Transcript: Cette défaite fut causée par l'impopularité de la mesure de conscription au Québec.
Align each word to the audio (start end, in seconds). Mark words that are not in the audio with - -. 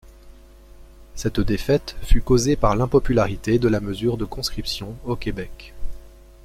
Cette 1.13 1.39
défaite 1.41 1.95
fut 2.01 2.23
causée 2.23 2.55
par 2.55 2.75
l'impopularité 2.75 3.59
de 3.59 3.67
la 3.67 3.79
mesure 3.79 4.17
de 4.17 4.25
conscription 4.25 4.95
au 5.05 5.15
Québec. 5.15 5.75